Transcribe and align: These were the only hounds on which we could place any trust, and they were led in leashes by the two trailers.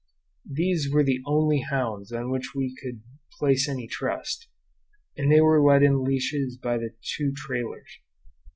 These 0.49 0.91
were 0.91 1.03
the 1.03 1.21
only 1.27 1.59
hounds 1.59 2.11
on 2.11 2.31
which 2.31 2.55
we 2.55 2.73
could 2.81 3.03
place 3.37 3.69
any 3.69 3.85
trust, 3.85 4.47
and 5.15 5.31
they 5.31 5.41
were 5.41 5.61
led 5.61 5.83
in 5.83 6.03
leashes 6.03 6.57
by 6.57 6.79
the 6.79 6.95
two 7.05 7.31
trailers. 7.35 7.99